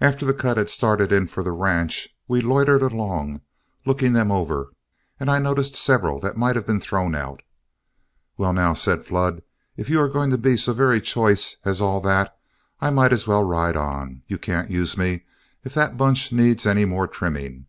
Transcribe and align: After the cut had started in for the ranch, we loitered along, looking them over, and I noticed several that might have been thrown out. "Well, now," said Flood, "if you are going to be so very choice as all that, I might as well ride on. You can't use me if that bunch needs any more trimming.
After 0.00 0.26
the 0.26 0.34
cut 0.34 0.56
had 0.56 0.68
started 0.68 1.12
in 1.12 1.28
for 1.28 1.44
the 1.44 1.52
ranch, 1.52 2.08
we 2.26 2.40
loitered 2.40 2.82
along, 2.82 3.40
looking 3.86 4.12
them 4.12 4.32
over, 4.32 4.72
and 5.20 5.30
I 5.30 5.38
noticed 5.38 5.76
several 5.76 6.18
that 6.18 6.36
might 6.36 6.56
have 6.56 6.66
been 6.66 6.80
thrown 6.80 7.14
out. 7.14 7.40
"Well, 8.36 8.52
now," 8.52 8.72
said 8.72 9.04
Flood, 9.06 9.42
"if 9.76 9.88
you 9.88 10.00
are 10.00 10.08
going 10.08 10.30
to 10.30 10.38
be 10.38 10.56
so 10.56 10.72
very 10.72 11.00
choice 11.00 11.58
as 11.64 11.80
all 11.80 12.00
that, 12.00 12.36
I 12.80 12.90
might 12.90 13.12
as 13.12 13.28
well 13.28 13.44
ride 13.44 13.76
on. 13.76 14.22
You 14.26 14.38
can't 14.38 14.72
use 14.72 14.96
me 14.98 15.22
if 15.62 15.72
that 15.74 15.96
bunch 15.96 16.32
needs 16.32 16.66
any 16.66 16.84
more 16.84 17.06
trimming. 17.06 17.66